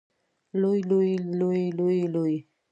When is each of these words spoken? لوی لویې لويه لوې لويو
لوی 0.61 0.79
لویې 0.89 1.15
لويه 1.39 1.65
لوې 1.77 1.99
لويو 2.13 2.39